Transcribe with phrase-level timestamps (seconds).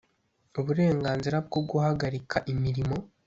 [0.59, 2.95] uburenganzira bwo guhagarika imirimo